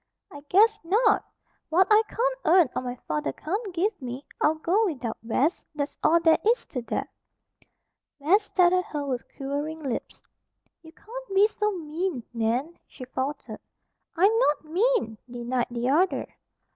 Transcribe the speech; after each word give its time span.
"I, 0.31 0.41
guess, 0.49 0.79
not! 0.83 1.23
What 1.69 1.85
I 1.91 2.01
can't 2.09 2.39
earn, 2.45 2.69
or 2.75 2.81
my 2.81 2.95
father 3.07 3.31
can't 3.31 3.71
give 3.71 4.01
me, 4.01 4.25
I'll 4.41 4.55
go 4.55 4.87
without, 4.87 5.15
Bess. 5.21 5.67
That's 5.75 5.95
all 6.01 6.19
there 6.19 6.39
is 6.43 6.65
to 6.69 6.81
that!" 6.81 7.07
Bess 8.19 8.41
stared 8.41 8.73
at 8.73 8.85
her 8.85 9.05
with 9.05 9.21
quivering 9.35 9.83
lips. 9.83 10.23
"You 10.81 10.91
can't 10.91 11.35
be 11.35 11.47
so 11.47 11.71
mean, 11.73 12.23
Nan," 12.33 12.79
she 12.87 13.05
faltered. 13.05 13.59
"I'm 14.15 14.35
not 14.39 14.65
mean!" 14.65 15.19
denied 15.29 15.67
the 15.69 15.87
other. 15.89 16.25